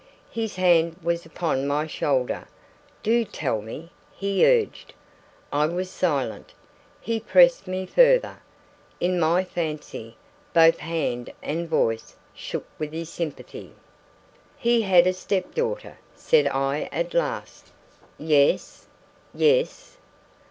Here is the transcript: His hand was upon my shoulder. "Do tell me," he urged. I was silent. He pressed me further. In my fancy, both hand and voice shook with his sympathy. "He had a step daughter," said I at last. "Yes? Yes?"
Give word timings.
His 0.31 0.55
hand 0.55 0.95
was 1.03 1.27
upon 1.27 1.67
my 1.67 1.85
shoulder. 1.85 2.47
"Do 3.03 3.23
tell 3.23 3.61
me," 3.61 3.91
he 4.11 4.43
urged. 4.47 4.93
I 5.53 5.67
was 5.67 5.91
silent. 5.91 6.53
He 6.99 7.19
pressed 7.19 7.67
me 7.67 7.85
further. 7.85 8.39
In 8.99 9.19
my 9.19 9.43
fancy, 9.43 10.17
both 10.55 10.79
hand 10.79 11.31
and 11.43 11.69
voice 11.69 12.15
shook 12.33 12.65
with 12.79 12.93
his 12.93 13.09
sympathy. 13.09 13.73
"He 14.57 14.81
had 14.81 15.05
a 15.05 15.13
step 15.13 15.53
daughter," 15.53 15.99
said 16.15 16.47
I 16.47 16.89
at 16.91 17.13
last. 17.13 17.67
"Yes? 18.17 18.87
Yes?" 19.35 19.97